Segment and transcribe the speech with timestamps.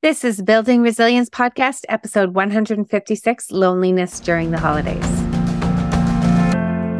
[0.00, 5.04] This is Building Resilience Podcast, episode 156 Loneliness During the Holidays.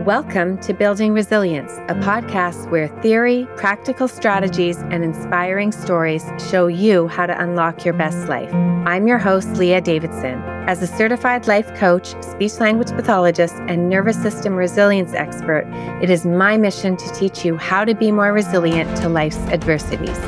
[0.04, 7.06] Welcome to Building Resilience, a podcast where theory, practical strategies, and inspiring stories show you
[7.06, 8.52] how to unlock your best life.
[8.52, 10.42] I'm your host, Leah Davidson.
[10.66, 15.68] As a certified life coach, speech language pathologist, and nervous system resilience expert,
[16.02, 20.18] it is my mission to teach you how to be more resilient to life's adversities.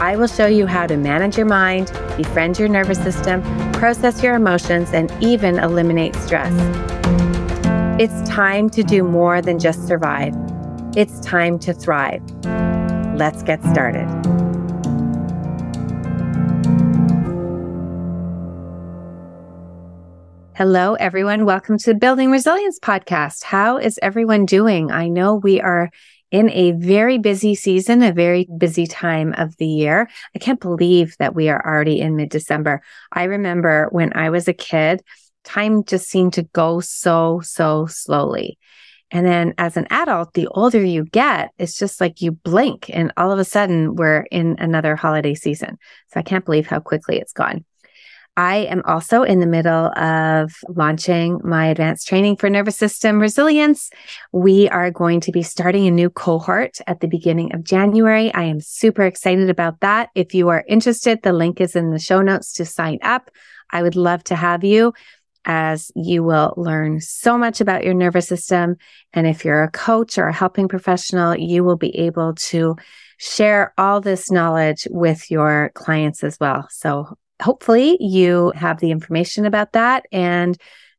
[0.00, 3.42] I will show you how to manage your mind, befriend your nervous system,
[3.74, 6.54] process your emotions, and even eliminate stress.
[8.00, 10.34] It's time to do more than just survive.
[10.96, 12.22] It's time to thrive.
[13.14, 14.08] Let's get started.
[20.54, 21.44] Hello, everyone.
[21.44, 23.44] Welcome to the Building Resilience Podcast.
[23.44, 24.90] How is everyone doing?
[24.90, 25.90] I know we are
[26.30, 30.08] in a very busy season, a very busy time of the year.
[30.34, 32.82] I can't believe that we are already in mid December.
[33.12, 35.02] I remember when I was a kid,
[35.44, 38.58] time just seemed to go so, so slowly.
[39.10, 43.12] And then as an adult, the older you get, it's just like you blink and
[43.16, 45.78] all of a sudden we're in another holiday season.
[46.12, 47.64] So I can't believe how quickly it's gone.
[48.36, 53.90] I am also in the middle of launching my advanced training for nervous system resilience.
[54.32, 58.32] We are going to be starting a new cohort at the beginning of January.
[58.32, 60.10] I am super excited about that.
[60.14, 63.30] If you are interested, the link is in the show notes to sign up.
[63.70, 64.94] I would love to have you
[65.44, 68.76] as you will learn so much about your nervous system.
[69.12, 72.76] And if you're a coach or a helping professional, you will be able to
[73.18, 76.66] share all this knowledge with your clients as well.
[76.70, 80.56] So hopefully you have the information about that and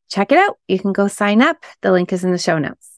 [0.10, 0.58] check it out.
[0.68, 1.64] You can go sign up.
[1.82, 2.90] The link is in the show notes.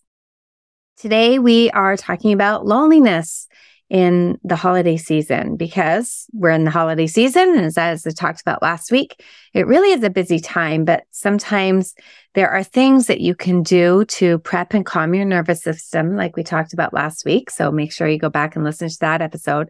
[0.97, 3.47] Today we are talking about loneliness
[3.89, 7.57] in the holiday season because we're in the holiday season.
[7.57, 9.21] And as, I talked about last week,
[9.53, 11.93] it really is a busy time, but sometimes
[12.33, 16.35] there are things that you can do to prep and calm your nervous system, like
[16.35, 17.51] we talked about last week.
[17.51, 19.69] So make sure you go back and listen to that episode.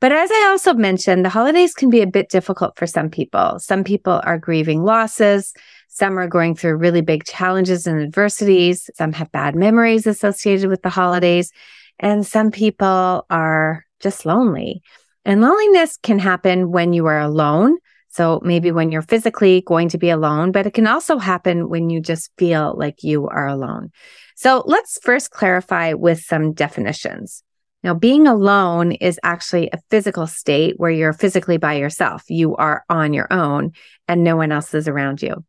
[0.00, 3.58] But as I also mentioned, the holidays can be a bit difficult for some people.
[3.58, 5.54] Some people are grieving losses.
[5.88, 8.90] Some are going through really big challenges and adversities.
[8.94, 11.52] Some have bad memories associated with the holidays.
[12.00, 14.82] And some people are just lonely.
[15.24, 17.78] And loneliness can happen when you are alone.
[18.08, 21.90] So maybe when you're physically going to be alone, but it can also happen when
[21.90, 23.90] you just feel like you are alone.
[24.36, 27.42] So let's first clarify with some definitions.
[27.84, 32.24] Now, being alone is actually a physical state where you're physically by yourself.
[32.28, 33.72] You are on your own
[34.08, 35.44] and no one else is around you.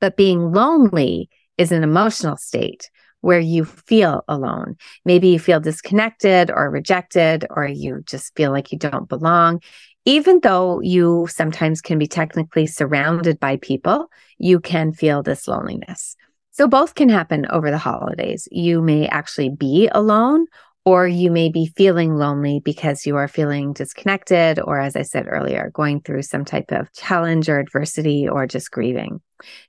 [0.00, 2.90] But being lonely is an emotional state
[3.20, 4.74] where you feel alone.
[5.04, 9.62] Maybe you feel disconnected or rejected, or you just feel like you don't belong.
[10.04, 14.08] Even though you sometimes can be technically surrounded by people,
[14.38, 16.16] you can feel this loneliness.
[16.50, 18.48] So both can happen over the holidays.
[18.50, 20.46] You may actually be alone
[20.84, 25.26] or you may be feeling lonely because you are feeling disconnected, or as I said
[25.28, 29.20] earlier, going through some type of challenge or adversity or just grieving.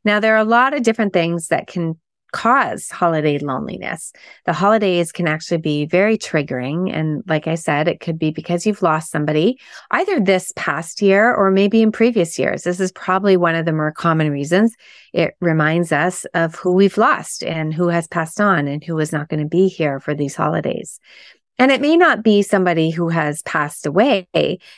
[0.03, 1.99] Now, there are a lot of different things that can
[2.33, 4.11] cause holiday loneliness.
[4.45, 6.93] The holidays can actually be very triggering.
[6.93, 9.59] And like I said, it could be because you've lost somebody
[9.91, 12.63] either this past year or maybe in previous years.
[12.63, 14.75] This is probably one of the more common reasons.
[15.13, 19.13] It reminds us of who we've lost and who has passed on and who is
[19.13, 20.99] not going to be here for these holidays.
[21.59, 24.27] And it may not be somebody who has passed away.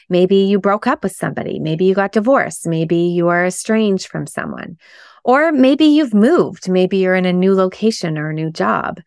[0.10, 1.58] Maybe you broke up with somebody.
[1.58, 2.68] Maybe you got divorced.
[2.68, 4.78] Maybe you are estranged from someone
[5.26, 6.70] or maybe you've moved.
[6.70, 9.02] Maybe you're in a new location or a new job.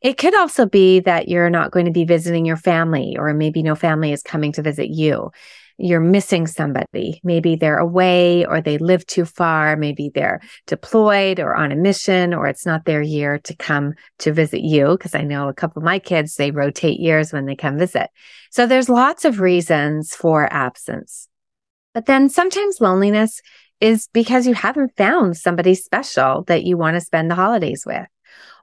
[0.00, 3.64] It could also be that you're not going to be visiting your family, or maybe
[3.64, 5.32] no family is coming to visit you.
[5.76, 7.20] You're missing somebody.
[7.24, 9.76] Maybe they're away or they live too far.
[9.76, 14.32] Maybe they're deployed or on a mission, or it's not their year to come to
[14.32, 14.96] visit you.
[14.98, 18.08] Cause I know a couple of my kids, they rotate years when they come visit.
[18.52, 21.28] So there's lots of reasons for absence.
[21.92, 23.40] But then sometimes loneliness
[23.80, 28.06] is because you haven't found somebody special that you want to spend the holidays with.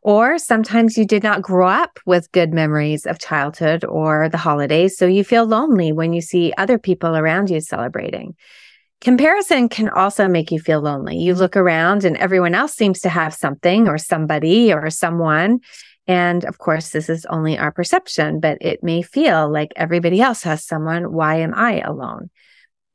[0.02, 4.98] Or sometimes you did not grow up with good memories of childhood or the holidays,
[4.98, 8.36] so you feel lonely when you see other people around you celebrating.
[9.00, 11.18] Comparison can also make you feel lonely.
[11.18, 15.60] You look around and everyone else seems to have something or somebody or someone.
[16.08, 20.44] And of course, this is only our perception, but it may feel like everybody else
[20.44, 21.14] has someone.
[21.14, 22.30] Why am I alone?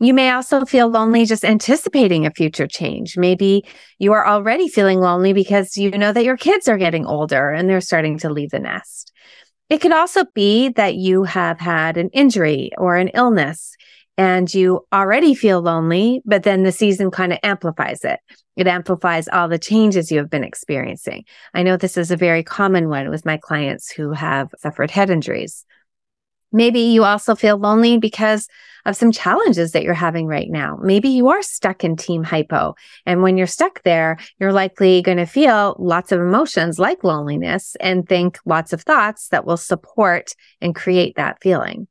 [0.01, 3.17] You may also feel lonely just anticipating a future change.
[3.17, 3.65] Maybe
[3.99, 7.69] you are already feeling lonely because you know that your kids are getting older and
[7.69, 9.13] they're starting to leave the nest.
[9.69, 13.77] It could also be that you have had an injury or an illness
[14.17, 18.21] and you already feel lonely, but then the season kind of amplifies it.
[18.57, 21.25] It amplifies all the changes you have been experiencing.
[21.55, 25.11] I know this is a very common one with my clients who have suffered head
[25.11, 25.65] injuries.
[26.51, 28.49] Maybe you also feel lonely because
[28.87, 30.79] of some challenges that you're having right now.
[30.83, 32.75] Maybe you are stuck in team hypo.
[33.07, 37.77] And when you're stuck there, you're likely going to feel lots of emotions like loneliness
[37.81, 41.89] and think lots of thoughts that will support and create that feeling.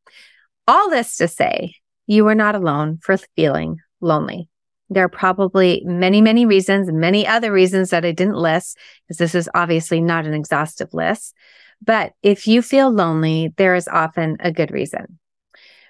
[0.67, 1.75] All this to say,
[2.07, 4.49] you are not alone for feeling lonely.
[4.89, 9.35] There are probably many, many reasons, many other reasons that I didn't list, because this
[9.35, 11.33] is obviously not an exhaustive list.
[11.81, 15.19] But if you feel lonely, there is often a good reason.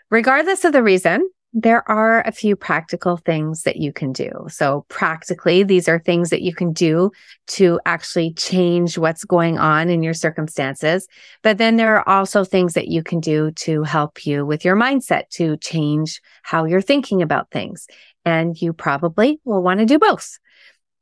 [0.09, 4.29] Regardless of the reason, there are a few practical things that you can do.
[4.47, 7.11] So practically, these are things that you can do
[7.47, 11.07] to actually change what's going on in your circumstances.
[11.41, 14.75] But then there are also things that you can do to help you with your
[14.75, 17.87] mindset to change how you're thinking about things.
[18.23, 20.37] And you probably will want to do both.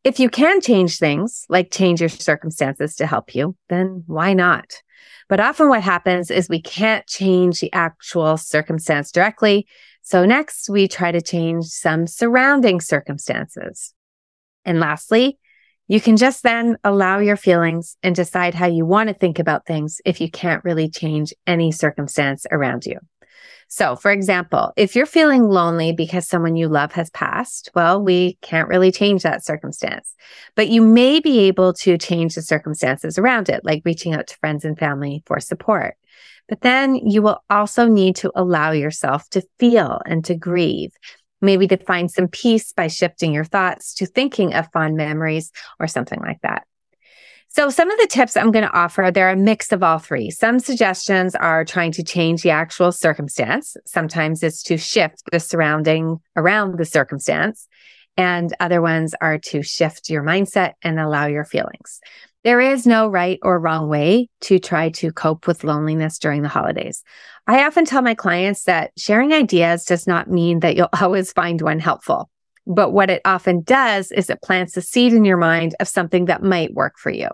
[0.05, 4.71] If you can change things, like change your circumstances to help you, then why not?
[5.27, 9.65] But often what happens is we can't change the actual circumstance directly.
[10.03, 13.95] So next we try to change some surrounding circumstances.
[14.63, 15.39] And lastly,
[15.87, 19.65] you can just then allow your feelings and decide how you want to think about
[19.65, 22.99] things if you can't really change any circumstance around you.
[23.67, 28.37] So, for example, if you're feeling lonely because someone you love has passed, well, we
[28.41, 30.13] can't really change that circumstance,
[30.55, 34.37] but you may be able to change the circumstances around it, like reaching out to
[34.37, 35.95] friends and family for support.
[36.47, 40.91] But then you will also need to allow yourself to feel and to grieve.
[41.41, 45.87] Maybe to find some peace by shifting your thoughts to thinking of fond memories or
[45.87, 46.65] something like that.
[47.55, 50.29] So some of the tips I'm going to offer, they're a mix of all three.
[50.29, 53.77] Some suggestions are trying to change the actual circumstance.
[53.85, 57.69] Sometimes it's to shift the surrounding around the circumstance.
[58.17, 62.01] And other ones are to shift your mindset and allow your feelings.
[62.43, 66.49] There is no right or wrong way to try to cope with loneliness during the
[66.49, 67.03] holidays.
[67.47, 71.61] I often tell my clients that sharing ideas does not mean that you'll always find
[71.61, 72.29] one helpful.
[72.67, 76.25] But what it often does is it plants a seed in your mind of something
[76.25, 77.29] that might work for you.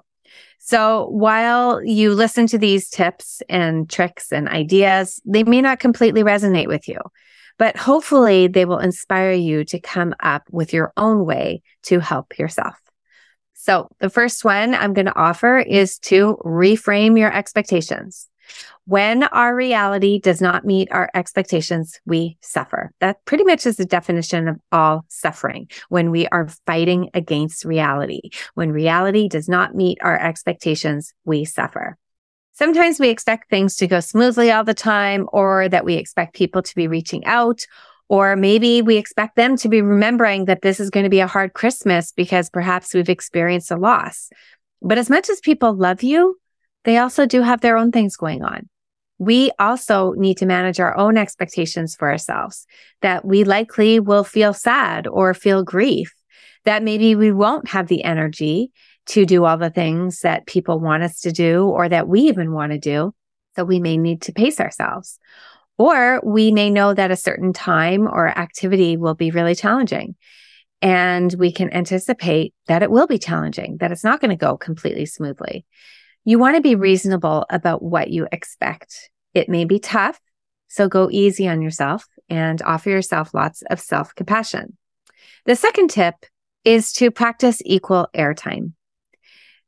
[0.63, 6.22] So while you listen to these tips and tricks and ideas, they may not completely
[6.24, 7.00] resonate with you,
[7.58, 12.38] but hopefully they will inspire you to come up with your own way to help
[12.38, 12.75] yourself.
[13.56, 18.28] So the first one I'm going to offer is to reframe your expectations.
[18.86, 22.92] When our reality does not meet our expectations, we suffer.
[23.00, 28.31] That pretty much is the definition of all suffering when we are fighting against reality.
[28.56, 31.98] When reality does not meet our expectations, we suffer.
[32.53, 36.62] Sometimes we expect things to go smoothly all the time, or that we expect people
[36.62, 37.62] to be reaching out,
[38.09, 41.27] or maybe we expect them to be remembering that this is going to be a
[41.27, 44.30] hard Christmas because perhaps we've experienced a loss.
[44.81, 46.41] But as much as people love you,
[46.83, 48.68] they also do have their own things going on.
[49.18, 52.66] We also need to manage our own expectations for ourselves
[53.01, 56.12] that we likely will feel sad or feel grief,
[56.66, 58.72] that maybe we won't have the energy
[59.07, 62.51] to do all the things that people want us to do or that we even
[62.51, 63.13] want to do.
[63.56, 65.19] So we may need to pace ourselves.
[65.77, 70.16] Or we may know that a certain time or activity will be really challenging.
[70.81, 74.58] And we can anticipate that it will be challenging, that it's not going to go
[74.58, 75.65] completely smoothly.
[76.24, 79.10] You want to be reasonable about what you expect.
[79.34, 80.20] It may be tough,
[80.68, 84.78] so go easy on yourself and offer yourself lots of self compassion.
[85.46, 86.13] The second tip
[86.63, 88.74] is to practice equal airtime.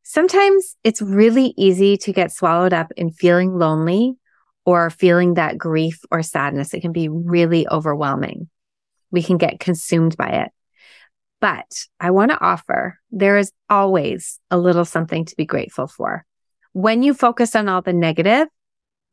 [0.04, 4.14] Sometimes it's really easy to get swallowed up in feeling lonely
[4.64, 6.74] or feeling that grief or sadness.
[6.74, 8.48] It can be really overwhelming.
[9.10, 10.52] We can get consumed by it.
[11.42, 11.66] But
[12.00, 16.26] I want to offer there is always a little something to be grateful for
[16.74, 18.48] when you focus on all the negative,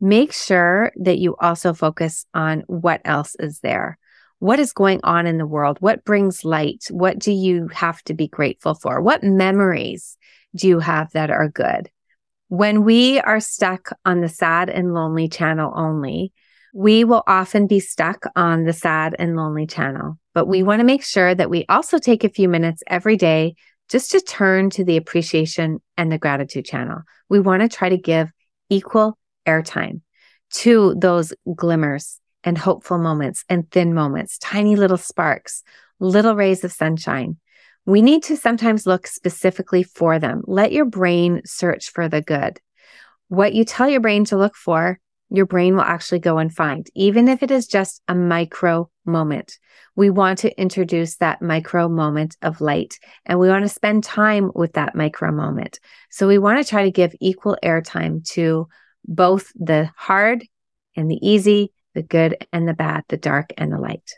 [0.01, 3.99] make sure that you also focus on what else is there.
[4.39, 5.77] What is going on in the world?
[5.81, 6.87] What brings light?
[6.91, 9.03] What do you have to be grateful for?
[9.03, 10.17] What memories
[10.57, 11.91] do you have that are good?
[12.49, 16.33] When we are stuck on the sad and lonely channel only,
[16.73, 20.19] we will often be stuck on the sad and lonely channel.
[20.33, 23.57] But we want to make sure that we also take a few minutes every day
[23.91, 27.03] just to turn to the appreciation and the gratitude channel.
[27.29, 28.31] We want to try to give
[28.69, 30.03] equal airtime
[30.53, 35.63] to those glimmers and hopeful moments and thin moments, tiny little sparks,
[35.99, 37.37] little rays of sunshine.
[37.85, 40.43] We need to sometimes look specifically for them.
[40.47, 42.61] Let your brain search for the good.
[43.29, 44.99] What you tell your brain to look for
[45.31, 49.59] your brain will actually go and find, even if it is just a micro moment.
[49.95, 54.51] We want to introduce that micro moment of light and we want to spend time
[54.55, 55.79] with that micro moment.
[56.11, 58.69] So we want to try to give equal airtime to
[59.05, 60.45] both the hard
[60.97, 64.11] and the easy, the good and the bad, the dark and the light.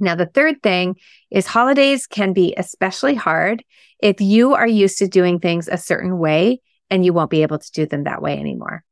[0.00, 0.96] Now, the third thing
[1.30, 3.64] is holidays can be especially hard
[4.00, 7.58] if you are used to doing things a certain way and you won't be able
[7.58, 8.84] to do them that way anymore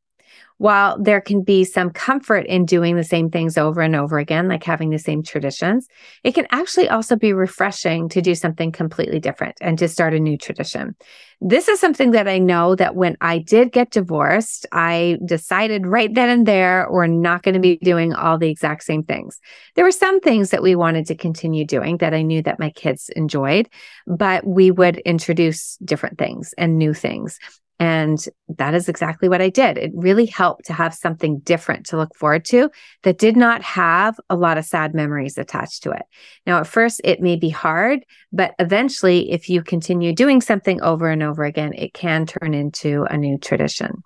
[0.58, 4.48] while there can be some comfort in doing the same things over and over again,
[4.48, 5.86] like having the same traditions,
[6.24, 10.20] it can actually also be refreshing to do something completely different and to start a
[10.20, 10.96] new tradition.
[11.42, 16.12] This is something that I know that when I did get divorced, I decided right
[16.14, 19.38] then and there, we're not going to be doing all the exact same things.
[19.74, 22.70] There were some things that we wanted to continue doing that I knew that my
[22.70, 23.68] kids enjoyed,
[24.06, 27.38] but we would introduce different things and new things.
[27.78, 28.18] And
[28.48, 29.76] that is exactly what I did.
[29.76, 32.70] It really helped to have something different to look forward to
[33.02, 36.02] that did not have a lot of sad memories attached to it.
[36.46, 41.10] Now, at first, it may be hard, but eventually, if you continue doing something over
[41.10, 44.02] and over again, it can turn into a new tradition.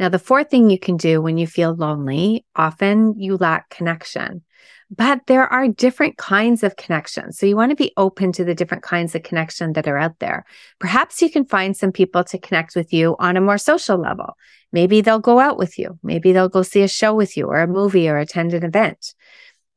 [0.00, 4.42] Now, the fourth thing you can do when you feel lonely, often you lack connection.
[4.90, 7.38] But there are different kinds of connections.
[7.38, 10.18] So you want to be open to the different kinds of connection that are out
[10.18, 10.44] there.
[10.80, 14.36] Perhaps you can find some people to connect with you on a more social level.
[14.72, 15.98] Maybe they'll go out with you.
[16.02, 19.14] Maybe they'll go see a show with you or a movie or attend an event.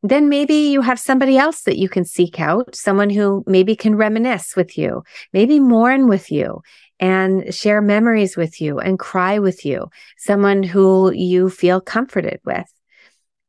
[0.02, 3.96] Then maybe you have somebody else that you can seek out, someone who maybe can
[3.96, 6.62] reminisce with you, maybe mourn with you
[7.00, 12.66] and share memories with you and cry with you, someone who you feel comforted with.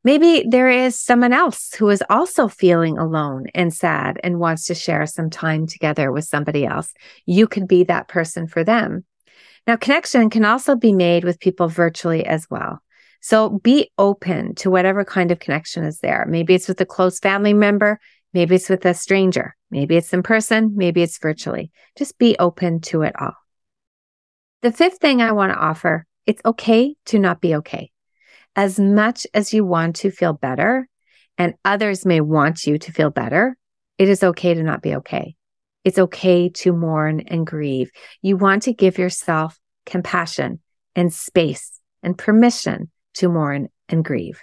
[0.04, 4.74] Maybe there is someone else who is also feeling alone and sad and wants to
[4.74, 6.92] share some time together with somebody else.
[7.24, 9.06] You could be that person for them.
[9.66, 12.82] Now, connection can also be made with people virtually as well.
[13.22, 16.26] So be open to whatever kind of connection is there.
[16.28, 17.98] Maybe it's with a close family member.
[18.34, 19.56] Maybe it's with a stranger.
[19.70, 20.74] Maybe it's in person.
[20.76, 21.70] Maybe it's virtually.
[21.96, 23.36] Just be open to it all.
[24.60, 27.90] The fifth thing I want to offer, it's okay to not be okay
[28.56, 30.88] as much as you want to feel better
[31.38, 33.56] and others may want you to feel better,
[33.98, 35.34] it is okay to not be okay.
[35.84, 37.90] It's okay to mourn and grieve.
[38.22, 40.60] You want to give yourself compassion
[40.96, 44.40] and space and permission to mourn and grieve.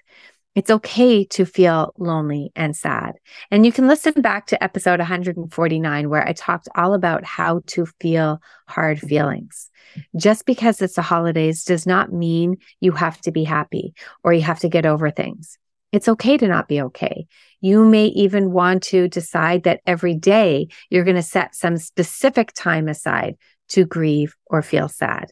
[0.53, 3.13] It's okay to feel lonely and sad.
[3.51, 7.86] And you can listen back to episode 149, where I talked all about how to
[8.01, 9.70] feel hard feelings.
[10.17, 13.93] Just because it's the holidays does not mean you have to be happy
[14.25, 15.58] or you have to get over things.
[15.93, 17.27] It's okay to not be okay.
[17.62, 22.51] You may even want to decide that every day you're going to set some specific
[22.53, 23.38] time aside
[23.70, 25.31] to grieve or feel sad.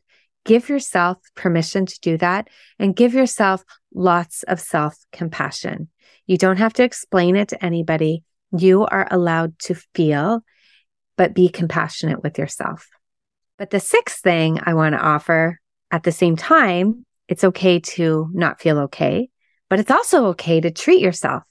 [0.49, 2.47] Give yourself permission to do that
[2.79, 3.63] and give yourself
[3.93, 5.89] lots of self compassion.
[6.25, 8.23] You don't have to explain it to anybody.
[8.57, 10.41] You are allowed to feel,
[11.17, 12.87] but be compassionate with yourself.
[13.59, 15.59] But the sixth thing I want to offer
[15.91, 19.29] at the same time, it's okay to not feel okay,
[19.69, 21.43] but it's also okay to treat yourself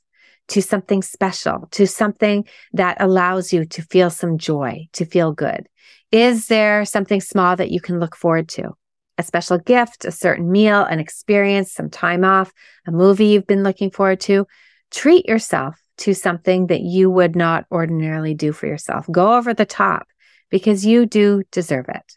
[0.49, 5.69] to something special, to something that allows you to feel some joy, to feel good.
[6.11, 8.73] Is there something small that you can look forward to?
[9.19, 12.53] A special gift, a certain meal, an experience, some time off,
[12.87, 14.47] a movie you've been looking forward to.
[14.91, 19.07] Treat yourself to something that you would not ordinarily do for yourself.
[19.11, 20.07] Go over the top
[20.51, 22.13] because you do deserve it.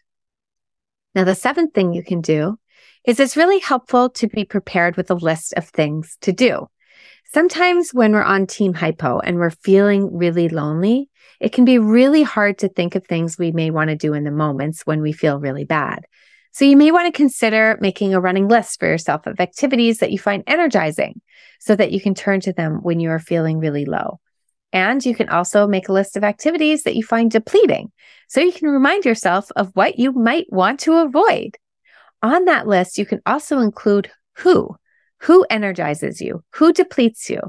[1.14, 2.58] Now, the seventh thing you can do
[3.04, 6.68] is it's really helpful to be prepared with a list of things to do.
[7.32, 12.22] Sometimes when we're on team hypo and we're feeling really lonely, it can be really
[12.22, 15.12] hard to think of things we may want to do in the moments when we
[15.12, 16.06] feel really bad.
[16.52, 20.12] So you may want to consider making a running list for yourself of activities that
[20.12, 21.20] you find energizing
[21.58, 24.20] so that you can turn to them when you are feeling really low.
[24.72, 27.90] And you can also make a list of activities that you find depleting
[28.28, 31.56] so you can remind yourself of what you might want to avoid.
[32.22, 34.76] On that list, you can also include who
[35.22, 37.40] who energizes you, who depletes you,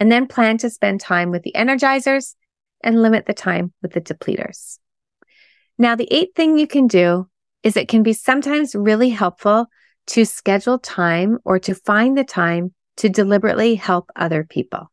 [0.00, 2.34] and then plan to spend time with the energizers
[2.82, 4.78] and limit the time with the depleters.
[5.78, 7.28] Now, the eighth thing you can do
[7.64, 9.66] is it can be sometimes really helpful
[10.06, 14.92] to schedule time or to find the time to deliberately help other people.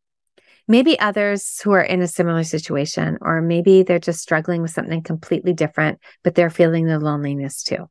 [0.67, 5.03] Maybe others who are in a similar situation, or maybe they're just struggling with something
[5.03, 7.89] completely different, but they're feeling the loneliness too.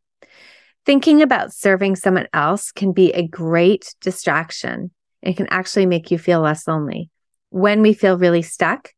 [0.86, 4.90] Thinking about serving someone else can be a great distraction
[5.22, 7.10] and can actually make you feel less lonely.
[7.50, 8.88] When we feel really stuck,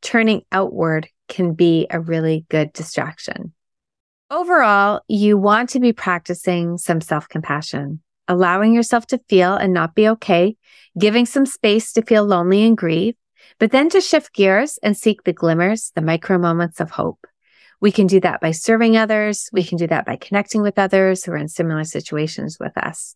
[0.00, 3.52] turning outward can be a really good distraction.
[4.30, 8.00] Overall, you want to be practicing some self compassion.
[8.28, 10.56] allowing yourself to feel and not be okay,
[10.98, 13.14] giving some space to feel lonely and grieve,
[13.60, 17.24] but then to shift gears and seek the glimmers, the micro moments of hope.
[17.80, 19.48] We can do that by serving others.
[19.52, 23.14] We can do that by connecting with others who are in similar situations with us.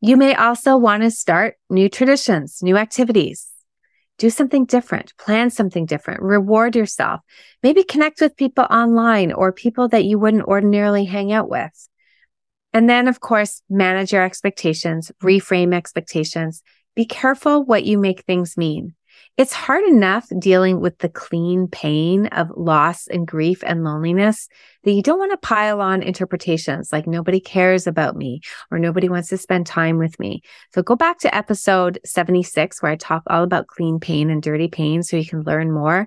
[0.00, 3.49] You may also want to start new traditions, new activities.
[4.20, 7.22] Do something different, plan something different, reward yourself.
[7.62, 11.88] Maybe connect with people online or people that you wouldn't ordinarily hang out with.
[12.74, 16.62] And then, of course, manage your expectations, reframe expectations.
[16.94, 18.94] Be careful what you make things mean.
[19.40, 24.50] It's hard enough dealing with the clean pain of loss and grief and loneliness
[24.84, 29.08] that you don't want to pile on interpretations like nobody cares about me or nobody
[29.08, 30.42] wants to spend time with me.
[30.74, 34.68] So go back to episode 76 where I talk all about clean pain and dirty
[34.68, 36.06] pain so you can learn more.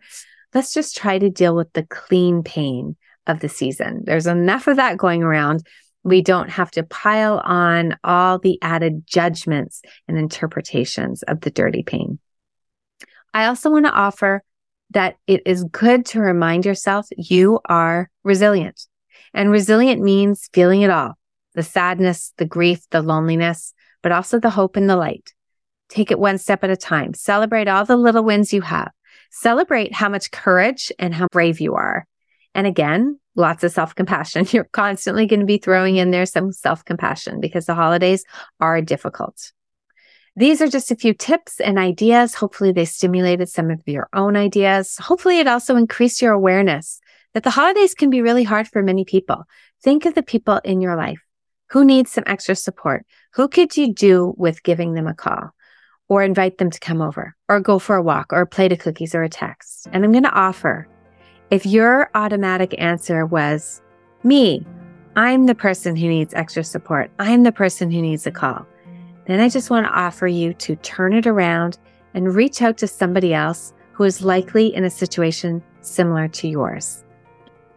[0.53, 4.03] Let's just try to deal with the clean pain of the season.
[4.05, 5.65] There's enough of that going around.
[6.03, 11.81] We don't have to pile on all the added judgments and interpretations of the dirty
[11.81, 12.19] pain.
[13.33, 14.43] I also want to offer
[14.91, 18.85] that it is good to remind yourself you are resilient.
[19.33, 21.15] And resilient means feeling it all
[21.55, 25.33] the sadness, the grief, the loneliness, but also the hope and the light.
[25.89, 27.13] Take it one step at a time.
[27.13, 28.91] Celebrate all the little wins you have.
[29.29, 32.07] Celebrate how much courage and how brave you are.
[32.55, 34.47] And again, lots of self compassion.
[34.51, 38.23] You're constantly going to be throwing in there some self compassion because the holidays
[38.59, 39.51] are difficult.
[40.35, 42.33] These are just a few tips and ideas.
[42.33, 44.97] Hopefully, they stimulated some of your own ideas.
[44.97, 46.99] Hopefully, it also increased your awareness
[47.33, 49.43] that the holidays can be really hard for many people.
[49.83, 51.21] Think of the people in your life
[51.69, 53.05] who needs some extra support.
[53.33, 55.51] Who could you do with giving them a call
[56.09, 58.79] or invite them to come over or go for a walk or a plate of
[58.79, 59.87] cookies or a text?
[59.91, 60.87] And I'm going to offer
[61.51, 63.81] if your automatic answer was
[64.23, 64.65] me,
[65.15, 67.11] I'm the person who needs extra support.
[67.19, 68.65] I'm the person who needs a call
[69.25, 71.77] then I just want to offer you to turn it around
[72.13, 77.03] and reach out to somebody else who is likely in a situation similar to yours.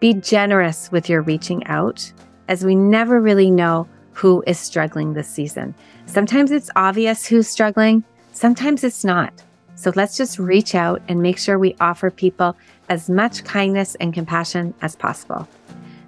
[0.00, 2.12] Be generous with your reaching out,
[2.48, 5.74] as we never really know who is struggling this season.
[6.06, 9.32] Sometimes it's obvious who's struggling, sometimes it's not.
[9.74, 12.56] So let's just reach out and make sure we offer people
[12.88, 15.46] as much kindness and compassion as possible.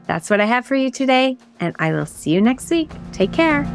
[0.07, 2.91] That's what I have for you today, and I will see you next week.
[3.13, 3.67] Take care.